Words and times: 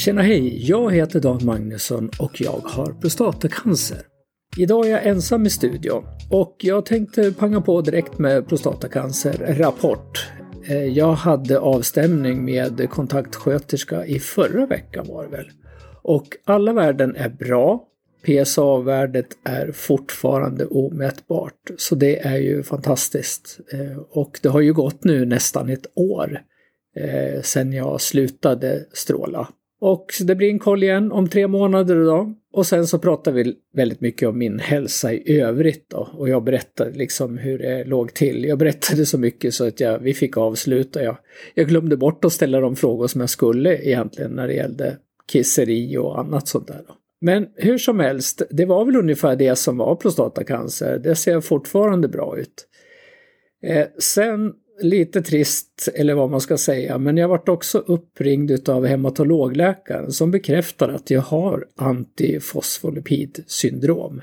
Tjena 0.00 0.22
hej! 0.22 0.70
Jag 0.70 0.94
heter 0.94 1.20
Dan 1.20 1.44
Magnusson 1.44 2.10
och 2.18 2.40
jag 2.40 2.60
har 2.64 2.92
prostatacancer. 3.00 3.98
Idag 4.56 4.86
är 4.86 4.90
jag 4.90 5.06
ensam 5.06 5.46
i 5.46 5.50
studion 5.50 6.04
och 6.30 6.56
jag 6.58 6.86
tänkte 6.86 7.32
panga 7.32 7.60
på 7.60 7.80
direkt 7.80 8.18
med 8.18 8.48
prostatacancer-rapport. 8.48 10.28
Eh, 10.68 10.84
jag 10.84 11.12
hade 11.12 11.58
avstämning 11.58 12.44
med 12.44 12.90
kontaktsköterska 12.90 14.06
i 14.06 14.18
förra 14.18 14.66
veckan 14.66 15.06
var 15.08 15.24
det 15.24 15.30
väl. 15.30 15.46
Och 16.02 16.26
alla 16.44 16.72
värden 16.72 17.16
är 17.16 17.28
bra. 17.28 17.84
PSA-värdet 18.26 19.28
är 19.44 19.72
fortfarande 19.72 20.66
omätbart. 20.66 21.70
Så 21.76 21.94
det 21.94 22.26
är 22.26 22.38
ju 22.38 22.62
fantastiskt. 22.62 23.60
Eh, 23.72 23.98
och 24.10 24.38
det 24.42 24.48
har 24.48 24.60
ju 24.60 24.72
gått 24.72 25.04
nu 25.04 25.24
nästan 25.24 25.68
ett 25.68 25.86
år 25.94 26.40
eh, 26.96 27.42
sedan 27.42 27.72
jag 27.72 28.00
slutade 28.00 28.84
stråla. 28.92 29.48
Och 29.80 30.06
det 30.20 30.34
blir 30.34 30.50
en 30.50 30.58
koll 30.58 30.82
igen 30.82 31.12
om 31.12 31.28
tre 31.28 31.46
månader 31.46 32.04
då. 32.04 32.34
Och 32.52 32.66
sen 32.66 32.86
så 32.86 32.98
pratar 32.98 33.32
vi 33.32 33.54
väldigt 33.74 34.00
mycket 34.00 34.28
om 34.28 34.38
min 34.38 34.58
hälsa 34.58 35.12
i 35.12 35.40
övrigt 35.40 35.90
då. 35.90 36.08
Och 36.12 36.28
jag 36.28 36.44
berättade 36.44 36.90
liksom 36.90 37.38
hur 37.38 37.58
det 37.58 37.84
låg 37.84 38.14
till. 38.14 38.44
Jag 38.44 38.58
berättade 38.58 39.06
så 39.06 39.18
mycket 39.18 39.54
så 39.54 39.66
att 39.66 39.80
jag, 39.80 39.98
vi 39.98 40.14
fick 40.14 40.36
avsluta. 40.36 41.02
Jag, 41.02 41.16
jag 41.54 41.68
glömde 41.68 41.96
bort 41.96 42.24
att 42.24 42.32
ställa 42.32 42.60
de 42.60 42.76
frågor 42.76 43.06
som 43.06 43.20
jag 43.20 43.30
skulle 43.30 43.78
egentligen 43.78 44.30
när 44.30 44.46
det 44.46 44.54
gällde 44.54 44.96
kisseri 45.32 45.96
och 45.96 46.18
annat 46.18 46.48
sånt 46.48 46.66
där. 46.66 46.84
Då. 46.88 46.94
Men 47.20 47.46
hur 47.54 47.78
som 47.78 48.00
helst, 48.00 48.42
det 48.50 48.64
var 48.64 48.84
väl 48.84 48.96
ungefär 48.96 49.36
det 49.36 49.56
som 49.56 49.76
var 49.76 49.96
prostatacancer. 49.96 50.98
Det 50.98 51.14
ser 51.14 51.40
fortfarande 51.40 52.08
bra 52.08 52.38
ut. 52.38 52.66
Eh, 53.62 53.86
sen 53.98 54.52
lite 54.80 55.22
trist, 55.22 55.88
eller 55.94 56.14
vad 56.14 56.30
man 56.30 56.40
ska 56.40 56.58
säga, 56.58 56.98
men 56.98 57.16
jag 57.16 57.28
vart 57.28 57.48
också 57.48 57.78
uppringd 57.78 58.68
av 58.68 58.86
hematologläkaren 58.86 60.12
som 60.12 60.30
bekräftar 60.30 60.88
att 60.88 61.10
jag 61.10 61.20
har 61.20 61.66
antifosfolipidsyndrom. 61.76 64.22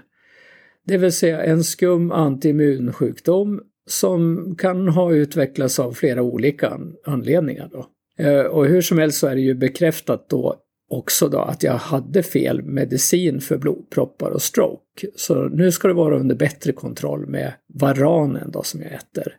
Det 0.86 0.98
vill 0.98 1.12
säga 1.12 1.44
en 1.44 1.64
skum 1.64 2.12
antiimmunsjukdom 2.12 3.62
som 3.88 4.56
kan 4.58 4.88
ha 4.88 5.14
utvecklats 5.14 5.80
av 5.80 5.94
flera 5.94 6.22
olika 6.22 6.80
anledningar. 7.06 7.70
Då. 7.72 7.88
Eh, 8.24 8.42
och 8.42 8.66
hur 8.66 8.82
som 8.82 8.98
helst 8.98 9.18
så 9.18 9.28
är 9.28 9.36
det 9.36 9.42
ju 9.42 9.54
bekräftat 9.54 10.30
då 10.30 10.56
också 10.90 11.30
då 11.30 11.40
att 11.40 11.64
jag 11.64 11.74
hade 11.74 12.24
fel 12.24 12.64
medicin 12.64 13.42
för 13.42 13.58
blodproppar 13.58 14.30
och 14.30 14.42
stroke. 14.42 15.08
Så 15.16 15.50
nu 15.50 15.72
ska 15.72 15.88
det 15.88 15.94
vara 15.94 16.20
under 16.20 16.36
bättre 16.36 16.72
kontroll 16.72 17.28
med 17.28 17.54
varanen 17.74 18.52
då 18.52 18.64
som 18.64 18.82
jag 18.82 18.92
äter. 18.92 19.36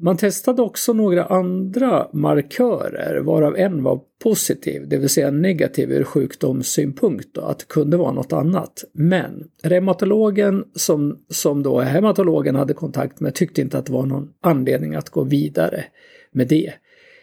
Man 0.00 0.16
testade 0.16 0.62
också 0.62 0.92
några 0.92 1.24
andra 1.24 2.08
markörer 2.12 3.20
varav 3.20 3.56
en 3.56 3.82
var 3.82 4.00
positiv, 4.22 4.88
det 4.88 4.96
vill 4.96 5.08
säga 5.08 5.30
negativ 5.30 5.92
ur 5.92 6.04
sjukdomssynpunkt, 6.04 7.28
då, 7.34 7.40
att 7.40 7.58
det 7.58 7.68
kunde 7.68 7.96
vara 7.96 8.12
något 8.12 8.32
annat. 8.32 8.84
Men 8.92 9.50
reumatologen 9.62 10.64
som, 10.74 11.18
som 11.28 11.62
då 11.62 11.80
hematologen 11.80 12.54
hade 12.54 12.74
kontakt 12.74 13.20
med 13.20 13.34
tyckte 13.34 13.60
inte 13.60 13.78
att 13.78 13.86
det 13.86 13.92
var 13.92 14.06
någon 14.06 14.28
anledning 14.40 14.94
att 14.94 15.10
gå 15.10 15.24
vidare 15.24 15.84
med 16.32 16.48
det. 16.48 16.72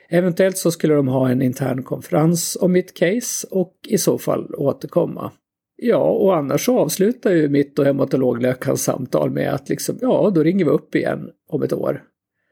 Eventuellt 0.09 0.57
så 0.57 0.71
skulle 0.71 0.93
de 0.93 1.07
ha 1.07 1.29
en 1.29 1.41
intern 1.41 1.83
konferens 1.83 2.57
om 2.61 2.71
mitt 2.71 2.93
case 2.93 3.47
och 3.51 3.73
i 3.87 3.97
så 3.97 4.17
fall 4.17 4.55
återkomma. 4.55 5.31
Ja, 5.77 6.11
och 6.11 6.35
annars 6.35 6.65
så 6.65 6.79
avslutar 6.79 7.31
ju 7.31 7.49
mitt 7.49 7.79
och 7.79 7.85
hematologläkarens 7.85 8.83
samtal 8.83 9.31
med 9.31 9.53
att 9.53 9.69
liksom, 9.69 9.97
ja, 10.01 10.31
då 10.35 10.43
ringer 10.43 10.65
vi 10.65 10.71
upp 10.71 10.95
igen 10.95 11.29
om 11.49 11.63
ett 11.63 11.73
år. 11.73 12.03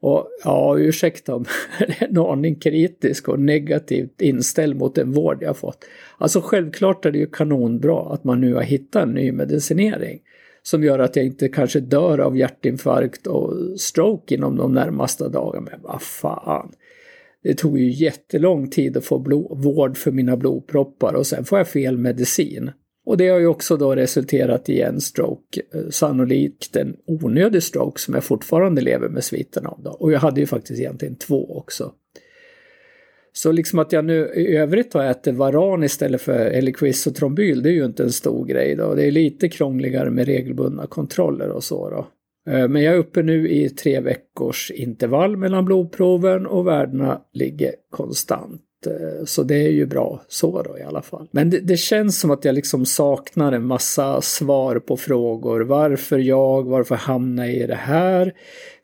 Och 0.04 0.28
ja, 0.44 0.76
ursäkta 0.78 1.36
om 1.36 1.46
jag 1.80 1.90
är 1.90 2.08
en 2.08 2.18
aning 2.18 2.56
kritisk 2.56 3.30
och 3.30 3.40
negativt 3.40 4.22
inställd 4.22 4.76
mot 4.76 4.96
den 4.96 5.12
vård 5.12 5.38
jag 5.42 5.58
fått. 5.58 5.86
Alltså 6.18 6.42
självklart 6.42 7.06
är 7.06 7.12
det 7.12 7.18
ju 7.18 7.28
kanonbra 7.28 8.14
att 8.14 8.24
man 8.24 8.42
nu 8.42 8.54
har 8.54 8.62
hittat 8.62 9.04
en 9.04 9.14
ny 9.14 9.32
medicinering 9.32 10.20
som 10.64 10.84
gör 10.84 11.00
att 11.00 11.16
jag 11.16 11.26
inte 11.26 11.48
kanske 11.48 11.80
dör 11.80 12.20
av 12.20 12.38
hjärtinfarkt 12.38 13.28
och 13.28 13.80
stroke 13.80 14.36
inom 14.36 14.56
de 14.56 14.74
närmaste 14.74 15.30
dagarna. 15.30 15.68
Men 15.72 15.82
vad 15.82 16.02
fan. 16.02 16.72
Det 17.44 17.54
tog 17.54 17.80
ju 17.80 17.90
jättelång 17.90 18.70
tid 18.70 18.98
att 18.98 19.06
få 19.06 19.18
vård 19.50 19.98
för 19.98 20.12
mina 20.12 20.38
blodproppar 20.38 21.14
och 21.14 21.28
sen 21.28 21.46
får 21.46 21.58
jag 21.58 21.68
fel 21.68 21.98
medicin. 21.98 22.72
Och 23.06 23.18
det 23.18 23.30
har 23.30 23.40
ju 23.40 23.48
också 23.48 23.78
då 23.78 23.96
resulterat 23.96 24.70
i 24.70 24.82
en 24.82 25.02
stroke, 25.02 25.62
eh, 25.74 25.90
sannolikt 25.90 26.76
en 26.76 26.96
onödig 27.06 27.64
stroke 27.64 28.02
som 28.02 28.14
jag 28.14 28.24
fortfarande 28.24 28.82
lever 28.82 29.10
med 29.10 29.24
sviterna 29.24 29.70
av. 29.70 29.84
Då. 29.84 29.92
Och 29.92 30.12
jag 30.12 30.20
hade 30.20 30.40
ju 30.40 30.48
faktiskt 30.48 30.80
egentligen 30.80 31.16
två 31.16 31.58
också. 31.58 31.94
Så 33.34 33.52
liksom 33.52 33.80
att 33.80 33.92
jag 33.92 34.06
nu 34.06 34.34
i 34.36 34.56
övrigt 34.56 34.94
har 34.94 35.04
ätit 35.04 35.36
Varan 35.36 35.84
istället 35.84 36.22
för 36.22 36.46
Eliquis 36.46 37.08
och 37.08 37.16
Trombyl, 37.16 37.64
det 37.64 37.70
är 37.70 37.74
ju 37.74 37.86
inte 37.86 38.04
en 38.04 38.12
stor 38.12 38.46
grej 38.46 38.76
då. 38.76 38.96
Det 38.96 39.06
är 39.06 39.12
lite 39.12 39.50
krångligare 39.50 40.10
med 40.10 40.26
regelbundna 40.26 40.88
kontroller 40.88 41.50
och 41.50 41.64
så 41.64 41.90
då. 41.90 42.08
Eh, 42.52 42.68
men 42.68 42.84
jag 42.84 42.94
är 42.94 42.98
uppe 42.98 43.24
nu 43.24 43.50
i 43.50 43.70
tre 43.70 44.00
veckors 44.00 44.72
intervall 44.72 45.38
mellan 45.38 45.66
blodproven 45.66 46.46
och 46.46 46.68
värdena 46.68 47.22
ligger 47.34 47.72
konstant. 47.90 48.62
Eh, 48.88 49.26
så 49.26 49.44
det 49.44 49.56
är 49.56 49.70
ju 49.72 49.86
bra 49.86 50.22
så 50.28 50.62
då 50.62 50.78
i 50.78 50.84
alla 50.84 51.02
fall. 51.02 51.28
Men 51.32 51.50
det, 51.50 51.60
det, 51.60 51.78
känns 51.78 52.20
som 52.20 52.32
att 52.32 52.46
jag 52.46 52.56
liksom 52.56 52.86
saknar 52.86 53.52
en 53.52 53.66
massa 53.66 54.22
svar 54.22 54.80
på 54.80 54.98
frågor. 54.98 55.62
Varför 55.62 56.20
jag? 56.20 56.64
Varför 56.64 56.96
hamnar 56.96 57.46
jag 57.46 57.56
i 57.56 57.68
det 57.68 57.76
här? 57.76 58.34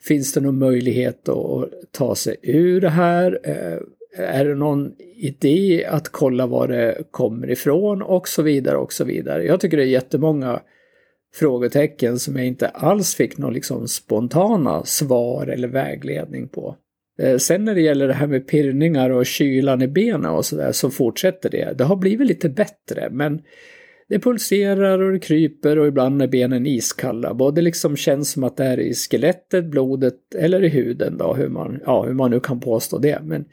Finns 0.02 0.34
det 0.34 0.42
någon 0.42 0.60
möjlighet 0.60 1.30
att 1.30 1.70
ta 1.92 2.16
sig 2.16 2.36
ur 2.42 2.82
det 2.82 2.90
här? 2.90 3.40
Eh, 3.44 3.80
är 4.18 4.46
det 4.46 4.56
någon 4.56 4.92
idé 5.16 5.86
att 5.90 6.10
kolla 6.10 6.48
var 6.48 6.68
det 6.68 6.98
kommer 7.12 7.52
ifrån? 7.52 8.02
Och 8.02 8.28
så 8.28 8.42
vidare 8.42 8.78
och 8.78 8.94
så 8.94 9.04
vidare. 9.04 9.46
Jag 9.46 9.60
tycker 9.60 9.78
det 9.78 9.84
är 9.84 9.88
jättemånga 9.88 10.62
frågetecken 11.36 12.20
som 12.20 12.36
jag 12.36 12.46
inte 12.46 12.68
alls 12.68 13.16
fick 13.16 13.38
några 13.38 13.54
liksom 13.54 13.88
spontana 13.88 14.86
svar 14.86 15.48
eller 15.48 15.68
vägledning 15.68 16.48
på. 16.48 16.76
Eh, 17.20 17.38
sen 17.38 17.66
när 17.66 17.76
det 17.76 17.82
gäller 17.82 18.08
det 18.08 18.14
här 18.14 18.28
med 18.28 18.48
pirrningar 18.48 19.10
och 19.10 19.26
kylan 19.26 19.82
i 19.82 19.88
benen 19.88 20.32
och 20.32 20.46
sådär 20.46 20.72
så 20.72 20.90
fortsätter 20.90 21.50
det. 21.50 21.78
Det 21.78 21.84
har 21.84 21.96
blivit 21.96 22.28
lite 22.28 22.50
bättre 22.50 23.10
men 23.12 23.42
det 24.10 24.20
pulserar 24.20 25.02
och 25.02 25.12
det 25.12 25.20
kryper 25.20 25.80
och 25.80 25.88
ibland 25.88 26.22
är 26.22 26.28
benen 26.28 26.66
iskalla. 26.66 27.34
Både 27.34 27.62
liksom 27.62 27.98
känns 27.98 28.32
som 28.32 28.44
att 28.44 28.58
det 28.58 28.64
är 28.64 28.80
i 28.80 28.94
skelettet, 28.94 29.66
blodet 29.66 30.36
eller 30.36 30.64
i 30.64 30.70
huden 30.70 31.18
då, 31.18 31.34
hur 31.34 31.50
man, 31.50 31.80
ja, 31.86 32.04
hur 32.04 32.14
man 32.14 32.32
nu 32.32 32.40
kan 32.40 32.60
påstå 32.60 32.98
det. 32.98 33.20
Men 33.24 33.46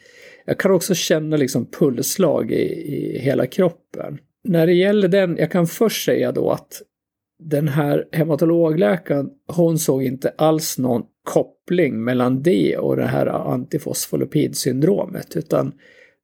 jag 0.45 0.59
kan 0.59 0.71
också 0.71 0.95
känna 0.95 1.37
liksom 1.37 1.67
pulsslag 1.71 2.51
i, 2.53 2.65
i 2.97 3.19
hela 3.19 3.47
kroppen. 3.47 4.19
När 4.45 4.67
det 4.67 4.75
gäller 4.75 5.09
den, 5.09 5.37
jag 5.37 5.51
kan 5.51 5.67
först 5.67 6.05
säga 6.05 6.33
då 6.33 6.51
att 6.51 6.83
den 7.39 7.69
här 7.69 8.05
hematologläkaren, 8.13 9.31
hon 9.47 9.79
såg 9.79 10.03
inte 10.03 10.33
alls 10.39 10.79
någon 10.79 11.03
koppling 11.27 12.05
mellan 12.05 12.43
det 12.43 12.77
och 12.77 12.97
det 12.97 13.07
här 13.07 13.27
antifosfolipidsyndromet, 13.27 15.37
utan 15.37 15.73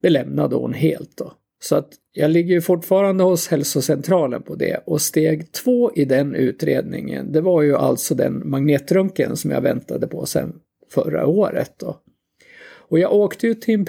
det 0.01 0.09
lämnade 0.09 0.55
hon 0.55 0.73
helt 0.73 1.17
då. 1.17 1.33
Så 1.63 1.75
att 1.75 1.89
jag 2.11 2.31
ligger 2.31 2.61
fortfarande 2.61 3.23
hos 3.23 3.47
hälsocentralen 3.47 4.43
på 4.43 4.55
det 4.55 4.83
och 4.85 5.01
steg 5.01 5.51
två 5.51 5.91
i 5.95 6.05
den 6.05 6.35
utredningen, 6.35 7.31
det 7.31 7.41
var 7.41 7.61
ju 7.61 7.75
alltså 7.75 8.15
den 8.15 8.49
magnetröntgen 8.49 9.37
som 9.37 9.51
jag 9.51 9.61
väntade 9.61 10.07
på 10.07 10.25
sedan 10.25 10.53
förra 10.91 11.27
året 11.27 11.73
då. 11.77 11.97
Och 12.89 12.99
jag 12.99 13.13
åkte 13.13 13.47
ju 13.47 13.53
till 13.53 13.73
en 13.73 13.85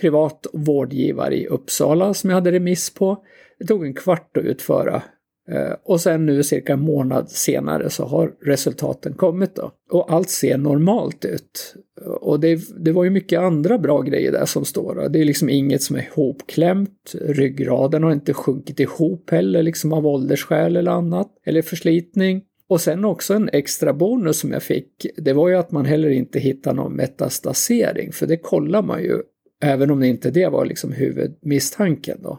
privat, 0.00 0.46
vårdgivare 0.52 1.36
i 1.36 1.46
Uppsala 1.46 2.14
som 2.14 2.30
jag 2.30 2.34
hade 2.34 2.52
remiss 2.52 2.94
på. 2.94 3.24
Det 3.58 3.66
tog 3.66 3.84
en 3.84 3.94
kvart 3.94 4.36
att 4.36 4.44
utföra 4.44 5.02
Eh, 5.50 5.72
och 5.84 6.00
sen 6.00 6.26
nu 6.26 6.42
cirka 6.42 6.72
en 6.72 6.80
månad 6.80 7.30
senare 7.30 7.90
så 7.90 8.04
har 8.04 8.32
resultaten 8.42 9.12
kommit 9.12 9.54
då. 9.54 9.72
Och 9.90 10.12
allt 10.12 10.30
ser 10.30 10.58
normalt 10.58 11.24
ut. 11.24 11.74
Och 12.20 12.40
det, 12.40 12.60
det 12.84 12.92
var 12.92 13.04
ju 13.04 13.10
mycket 13.10 13.40
andra 13.40 13.78
bra 13.78 14.00
grejer 14.00 14.32
där 14.32 14.46
som 14.46 14.64
står. 14.64 14.94
Då. 14.94 15.08
Det 15.08 15.20
är 15.20 15.24
liksom 15.24 15.48
inget 15.48 15.82
som 15.82 15.96
är 15.96 16.08
ihopklämt. 16.12 17.12
Ryggraden 17.20 18.02
har 18.02 18.12
inte 18.12 18.34
sjunkit 18.34 18.80
ihop 18.80 19.30
heller, 19.30 19.62
liksom 19.62 19.92
av 19.92 20.06
åldersskäl 20.06 20.76
eller 20.76 20.90
annat. 20.90 21.28
Eller 21.44 21.62
förslitning. 21.62 22.42
Och 22.68 22.80
sen 22.80 23.04
också 23.04 23.34
en 23.34 23.50
extra 23.52 23.92
bonus 23.92 24.38
som 24.38 24.52
jag 24.52 24.62
fick, 24.62 25.06
det 25.16 25.32
var 25.32 25.48
ju 25.48 25.56
att 25.56 25.70
man 25.70 25.84
heller 25.84 26.10
inte 26.10 26.38
hittar 26.38 26.74
någon 26.74 26.96
metastasering, 26.96 28.12
för 28.12 28.26
det 28.26 28.36
kollar 28.36 28.82
man 28.82 29.02
ju, 29.02 29.18
även 29.62 29.90
om 29.90 30.00
det 30.00 30.06
inte 30.06 30.30
det 30.30 30.48
var 30.48 30.64
liksom 30.64 30.92
huvudmisstanken 30.92 32.18
då. 32.22 32.38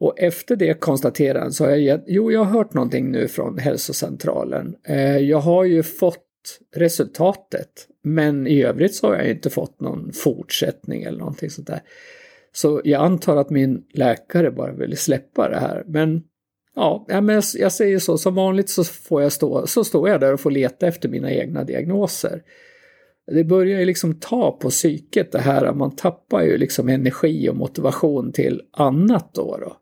Och 0.00 0.14
efter 0.18 0.56
det 0.56 0.80
konstaterandet 0.80 1.54
så 1.54 1.64
har 1.64 1.70
jag 1.70 1.80
gett, 1.80 2.04
jo 2.06 2.32
jag 2.32 2.44
har 2.44 2.58
hört 2.58 2.74
någonting 2.74 3.10
nu 3.10 3.28
från 3.28 3.58
hälsocentralen. 3.58 4.76
Eh, 4.84 5.18
jag 5.18 5.38
har 5.38 5.64
ju 5.64 5.82
fått 5.82 6.26
resultatet, 6.76 7.88
men 8.02 8.46
i 8.46 8.62
övrigt 8.62 8.94
så 8.94 9.06
har 9.06 9.14
jag 9.14 9.30
inte 9.30 9.50
fått 9.50 9.80
någon 9.80 10.12
fortsättning 10.12 11.02
eller 11.02 11.18
någonting 11.18 11.50
sånt 11.50 11.66
där. 11.66 11.80
Så 12.52 12.80
jag 12.84 13.02
antar 13.02 13.36
att 13.36 13.50
min 13.50 13.82
läkare 13.94 14.50
bara 14.50 14.72
vill 14.72 14.96
släppa 14.96 15.48
det 15.48 15.60
här. 15.60 15.84
Men 15.86 16.22
ja, 16.74 17.06
men 17.08 17.42
jag, 17.54 17.72
säger 17.72 17.98
så, 17.98 18.18
som 18.18 18.34
vanligt 18.34 18.68
så 18.68 18.84
får 18.84 19.22
jag 19.22 19.32
stå, 19.32 19.66
så 19.66 19.84
står 19.84 20.08
jag 20.08 20.20
där 20.20 20.32
och 20.32 20.40
får 20.40 20.50
leta 20.50 20.86
efter 20.86 21.08
mina 21.08 21.32
egna 21.32 21.64
diagnoser. 21.64 22.42
det 23.32 23.44
börjar 23.44 23.80
ju 23.80 23.84
liksom 23.84 24.14
ta 24.14 24.58
på 24.60 24.70
psyket 24.70 25.32
det 25.32 25.40
här, 25.40 25.72
man 25.72 25.96
tappar 25.96 26.42
ju 26.42 26.58
liksom 26.58 26.88
energi 26.88 27.48
och 27.48 27.56
motivation 27.56 28.32
till 28.32 28.62
annat 28.72 29.34
då. 29.34 29.56
då. 29.60 29.76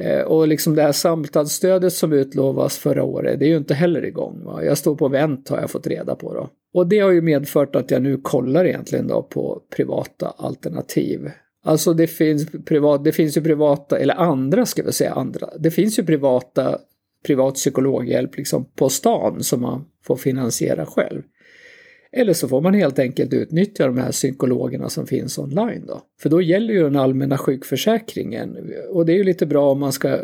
Eh, 0.00 0.20
och 0.20 0.48
liksom 0.48 0.74
det 0.74 0.82
här 0.82 0.92
samtalsstödet 0.92 1.92
som 1.92 2.12
utlovas 2.12 2.78
förra 2.78 3.04
året, 3.04 3.38
det 3.38 3.44
är 3.44 3.48
ju 3.48 3.56
inte 3.56 3.74
heller 3.74 4.04
igång. 4.04 4.44
Va? 4.44 4.64
Jag 4.64 4.78
står 4.78 4.96
på 4.96 5.08
vänt 5.08 5.48
har 5.48 5.60
jag 5.60 5.70
fått 5.70 5.86
reda 5.86 6.14
på 6.14 6.34
då. 6.34 6.48
Och 6.74 6.86
det 6.86 6.98
har 6.98 7.10
ju 7.10 7.22
medfört 7.22 7.76
att 7.76 7.90
jag 7.90 8.02
nu 8.02 8.16
kollar 8.16 8.64
egentligen 8.64 9.06
då 9.06 9.22
på 9.22 9.62
privata 9.76 10.34
alternativ. 10.36 11.30
Alltså 11.64 11.92
det 11.92 12.06
finns, 12.06 12.46
privat, 12.64 13.04
det 13.04 13.12
finns 13.12 13.36
ju 13.36 13.40
privata, 13.40 13.98
eller 13.98 14.14
andra 14.14 14.66
ska 14.66 14.82
vi 14.82 14.92
säga 14.92 15.12
andra, 15.12 15.48
det 15.58 15.70
finns 15.70 15.98
ju 15.98 16.04
privata 16.04 16.78
privat 17.26 17.54
psykologhjälp 17.54 18.36
liksom 18.36 18.64
på 18.64 18.88
stan 18.88 19.42
som 19.42 19.62
man 19.62 19.84
får 20.04 20.16
finansiera 20.16 20.86
själv. 20.86 21.22
Eller 22.16 22.32
så 22.32 22.48
får 22.48 22.60
man 22.60 22.74
helt 22.74 22.98
enkelt 22.98 23.32
utnyttja 23.32 23.86
de 23.86 23.98
här 23.98 24.12
psykologerna 24.12 24.88
som 24.88 25.06
finns 25.06 25.38
online 25.38 25.86
då. 25.86 26.02
För 26.22 26.28
då 26.30 26.42
gäller 26.42 26.74
ju 26.74 26.82
den 26.82 26.96
allmänna 26.96 27.38
sjukförsäkringen 27.38 28.72
och 28.90 29.06
det 29.06 29.12
är 29.12 29.16
ju 29.16 29.24
lite 29.24 29.46
bra 29.46 29.70
om 29.70 29.80
man 29.80 29.92
ska 29.92 30.18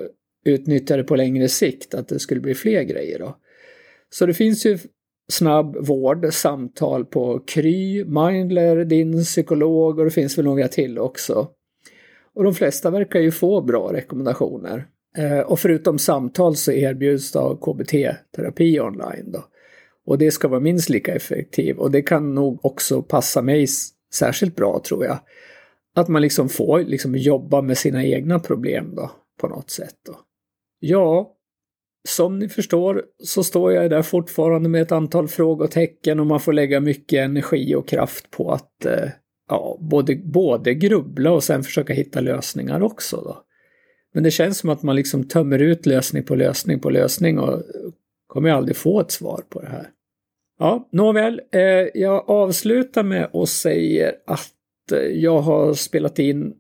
utnyttja 0.45 0.97
det 0.97 1.05
på 1.05 1.17
längre 1.17 1.49
sikt, 1.49 1.95
att 1.95 2.09
det 2.09 2.19
skulle 2.19 2.41
bli 2.41 2.55
fler 2.55 2.83
grejer 2.83 3.19
då. 3.19 3.37
Så 4.11 4.27
det 4.27 4.35
finns 4.35 4.67
ju 4.67 4.79
snabb 5.33 5.77
vård, 5.87 6.27
samtal 6.33 7.05
på 7.05 7.39
Kry, 7.39 8.05
Mindler, 8.05 8.85
din 8.85 9.25
psykolog 9.25 9.99
och 9.99 10.05
det 10.05 10.11
finns 10.11 10.39
väl 10.39 10.45
några 10.45 10.69
till 10.69 10.99
också. 10.99 11.49
Och 12.35 12.45
de 12.45 12.55
flesta 12.55 12.91
verkar 12.91 13.21
ju 13.21 13.31
få 13.31 13.61
bra 13.61 13.93
rekommendationer. 13.93 14.87
Eh, 15.19 15.39
och 15.39 15.61
förutom 15.61 15.99
samtal 15.99 16.57
så 16.57 16.73
erbjuds 16.73 17.33
då 17.33 17.57
KBT-terapi 17.57 18.81
online 18.81 19.33
då. 19.33 19.45
Och 20.07 20.19
det 20.19 20.31
ska 20.31 20.49
vara 20.49 20.61
minst 20.61 20.89
lika 20.89 21.15
effektivt 21.15 21.79
och 21.79 21.91
det 21.91 22.03
kan 22.03 22.35
nog 22.35 22.65
också 22.65 23.03
passa 23.03 23.43
mig 23.43 23.67
särskilt 24.15 24.57
bra 24.57 24.83
tror 24.89 25.05
jag. 25.05 25.19
Att 25.95 26.09
man 26.09 26.23
liksom 26.23 26.49
får 26.49 26.81
liksom 26.81 27.17
jobba 27.17 27.63
med 27.63 27.79
sina 27.79 28.05
egna 28.05 28.39
problem 28.39 28.95
då 28.95 29.11
på 29.41 29.49
något 29.49 29.71
sätt. 29.71 29.95
Då. 30.07 30.19
Ja, 30.79 31.33
som 32.09 32.39
ni 32.39 32.49
förstår 32.49 33.03
så 33.25 33.45
står 33.45 33.73
jag 33.73 33.91
där 33.91 34.03
fortfarande 34.03 34.69
med 34.69 34.83
ett 34.83 34.93
antal 34.93 35.29
frågetecken 35.29 36.21
och 36.21 36.27
man 36.27 36.41
får 36.41 36.53
lägga 36.53 36.81
mycket 36.81 37.25
energi 37.25 37.75
och 37.75 37.89
kraft 37.89 38.31
på 38.31 38.53
att 38.53 38.85
eh, 38.85 39.09
ja, 39.49 39.79
både, 39.81 40.17
både 40.17 40.75
grubbla 40.75 41.33
och 41.33 41.45
sen 41.45 41.63
försöka 41.63 41.93
hitta 41.93 42.21
lösningar 42.21 42.83
också. 42.83 43.17
Då. 43.17 43.43
Men 44.15 44.23
det 44.23 44.31
känns 44.31 44.59
som 44.59 44.71
att 44.71 44.83
man 44.83 44.97
liksom 44.97 45.29
tömmer 45.29 45.59
ut 45.59 45.87
lösning 45.87 46.23
på 46.23 46.35
lösning 46.35 46.81
på 46.81 46.91
lösning 46.91 47.39
och 47.39 47.63
kommer 48.27 48.51
aldrig 48.51 48.77
få 48.77 49.01
ett 49.01 49.11
svar 49.11 49.43
på 49.49 49.61
det 49.61 49.69
här. 49.69 49.91
Ja, 50.59 50.89
nåväl, 50.93 51.41
eh, 51.53 51.61
jag 51.95 52.31
avslutar 52.31 53.03
med 53.03 53.29
att 53.33 53.49
säga 53.49 54.13
att 54.27 54.53
jag 55.13 55.39
har 55.39 55.75
spelat 55.75 56.19
in 56.19 56.55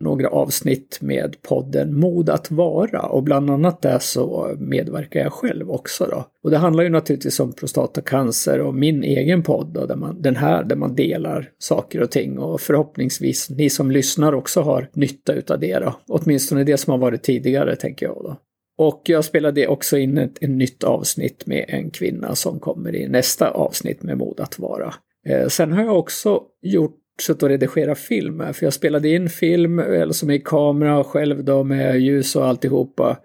några 0.00 0.28
avsnitt 0.28 0.98
med 1.00 1.36
podden 1.42 2.00
Mod 2.00 2.30
att 2.30 2.50
vara 2.50 3.02
och 3.02 3.22
bland 3.22 3.50
annat 3.50 3.82
där 3.82 3.98
så 3.98 4.56
medverkar 4.58 5.20
jag 5.20 5.32
själv 5.32 5.70
också 5.70 6.06
då. 6.06 6.24
Och 6.42 6.50
det 6.50 6.58
handlar 6.58 6.84
ju 6.84 6.90
naturligtvis 6.90 7.40
om 7.40 7.52
prostatacancer 7.52 8.60
och 8.60 8.74
min 8.74 9.04
egen 9.04 9.42
podd 9.42 9.66
då, 9.74 9.86
där 9.86 9.96
man, 9.96 10.22
den 10.22 10.36
här 10.36 10.64
där 10.64 10.76
man 10.76 10.94
delar 10.94 11.50
saker 11.58 12.02
och 12.02 12.10
ting 12.10 12.38
och 12.38 12.60
förhoppningsvis 12.60 13.50
ni 13.50 13.70
som 13.70 13.90
lyssnar 13.90 14.32
också 14.32 14.60
har 14.60 14.88
nytta 14.92 15.32
utav 15.32 15.60
det 15.60 15.78
då. 15.78 15.94
Åtminstone 16.08 16.64
det 16.64 16.76
som 16.76 16.90
har 16.90 16.98
varit 16.98 17.22
tidigare 17.22 17.76
tänker 17.76 18.06
jag 18.06 18.16
då. 18.16 18.36
Och 18.78 19.02
jag 19.04 19.24
spelade 19.24 19.68
också 19.68 19.98
in 19.98 20.18
ett, 20.18 20.42
ett 20.42 20.50
nytt 20.50 20.84
avsnitt 20.84 21.46
med 21.46 21.64
en 21.68 21.90
kvinna 21.90 22.34
som 22.34 22.60
kommer 22.60 22.94
i 22.94 23.08
nästa 23.08 23.50
avsnitt 23.50 24.02
med 24.02 24.18
Mod 24.18 24.40
att 24.40 24.58
vara. 24.58 24.94
Eh, 25.26 25.48
sen 25.48 25.72
har 25.72 25.84
jag 25.84 25.98
också 25.98 26.42
gjort 26.62 27.00
suttit 27.20 27.42
och 27.42 27.48
redigerat 27.48 27.98
film 27.98 28.42
för 28.52 28.66
jag 28.66 28.72
spelade 28.72 29.08
in 29.08 29.28
film, 29.28 29.78
eller 29.78 30.12
som 30.12 30.30
i 30.30 30.38
kamera 30.38 31.04
själv 31.04 31.44
då 31.44 31.64
med 31.64 32.00
ljus 32.00 32.36
och 32.36 32.46
alltihopa 32.46 33.18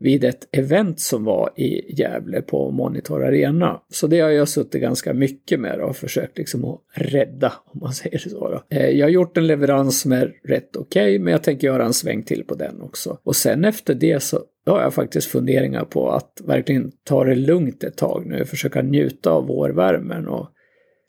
vid 0.00 0.24
ett 0.24 0.48
event 0.52 1.00
som 1.00 1.24
var 1.24 1.50
i 1.56 1.94
Gävle 2.00 2.42
på 2.42 2.70
Monitor 2.70 3.24
Arena. 3.24 3.80
Så 3.88 4.06
det 4.06 4.20
har 4.20 4.30
jag 4.30 4.48
suttit 4.48 4.80
ganska 4.80 5.14
mycket 5.14 5.60
med 5.60 5.80
och 5.80 5.96
försökt 5.96 6.38
liksom 6.38 6.64
att 6.64 6.80
rädda, 6.94 7.52
om 7.66 7.80
man 7.80 7.92
säger 7.94 8.18
så. 8.18 8.48
Då. 8.48 8.76
Eh, 8.76 8.88
jag 8.88 9.06
har 9.06 9.10
gjort 9.10 9.36
en 9.36 9.46
leverans 9.46 10.00
som 10.00 10.12
är 10.12 10.32
rätt 10.44 10.76
okej, 10.76 11.02
okay, 11.02 11.18
men 11.18 11.32
jag 11.32 11.42
tänker 11.42 11.66
göra 11.66 11.84
en 11.84 11.92
sväng 11.92 12.22
till 12.22 12.44
på 12.44 12.54
den 12.54 12.80
också. 12.80 13.18
Och 13.22 13.36
sen 13.36 13.64
efter 13.64 13.94
det 13.94 14.22
så 14.22 14.40
då 14.70 14.76
har 14.76 14.82
jag 14.82 14.94
faktiskt 14.94 15.30
funderingar 15.30 15.84
på 15.84 16.10
att 16.10 16.40
verkligen 16.44 16.92
ta 17.04 17.24
det 17.24 17.34
lugnt 17.34 17.84
ett 17.84 17.96
tag 17.96 18.26
nu, 18.26 18.44
försöka 18.44 18.82
njuta 18.82 19.30
av 19.30 19.46
vårvärmen 19.46 20.28
och 20.28 20.48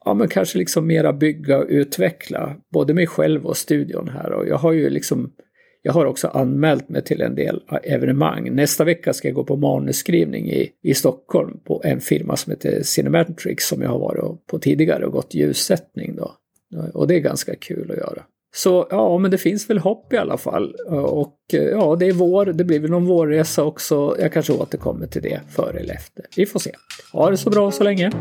ja, 0.05 0.13
men 0.13 0.27
kanske 0.27 0.57
liksom 0.57 0.87
mera 0.87 1.13
bygga 1.13 1.57
och 1.57 1.65
utveckla 1.69 2.55
både 2.73 2.93
mig 2.93 3.07
själv 3.07 3.45
och 3.45 3.57
studion 3.57 4.09
här. 4.09 4.31
Och 4.31 4.47
jag 4.47 4.57
har 4.57 4.71
ju 4.71 4.89
liksom 4.89 5.31
jag 5.81 5.93
har 5.93 6.05
också 6.05 6.27
anmält 6.27 6.89
mig 6.89 7.03
till 7.03 7.21
en 7.21 7.35
del 7.35 7.61
evenemang. 7.83 8.55
Nästa 8.55 8.83
vecka 8.83 9.13
ska 9.13 9.27
jag 9.27 9.35
gå 9.35 9.43
på 9.43 9.55
manusskrivning 9.55 10.49
i, 10.49 10.71
i 10.81 10.93
Stockholm 10.93 11.59
på 11.65 11.81
en 11.85 11.99
firma 11.99 12.35
som 12.35 12.51
heter 12.51 12.83
Cinematrix 12.83 13.67
som 13.67 13.81
jag 13.81 13.89
har 13.89 13.99
varit 13.99 14.47
på 14.47 14.59
tidigare 14.59 15.05
och 15.05 15.11
gått 15.11 15.33
ljussättning 15.33 16.15
då. 16.15 16.31
Och 16.93 17.07
det 17.07 17.15
är 17.15 17.19
ganska 17.19 17.55
kul 17.55 17.91
att 17.91 17.97
göra. 17.97 18.23
Så 18.53 18.87
ja, 18.89 19.17
men 19.17 19.31
det 19.31 19.37
finns 19.37 19.69
väl 19.69 19.79
hopp 19.79 20.13
i 20.13 20.17
alla 20.17 20.37
fall. 20.37 20.75
Och 20.89 21.37
eh, 21.53 21.63
ja, 21.63 21.95
det 21.95 22.05
är 22.05 22.13
vår, 22.13 22.45
det 22.45 22.63
blir 22.63 22.79
väl 22.79 22.91
någon 22.91 23.05
vårresa 23.05 23.63
också. 23.63 24.15
Jag 24.19 24.33
kanske 24.33 24.53
återkommer 24.53 25.07
till 25.07 25.21
det 25.21 25.41
före 25.55 25.79
eller 25.79 25.93
efter. 25.93 26.25
Vi 26.35 26.45
får 26.45 26.59
se. 26.59 26.71
Ha 27.13 27.29
det 27.29 27.37
så 27.37 27.49
bra 27.49 27.71
så 27.71 27.83
länge. 27.83 28.11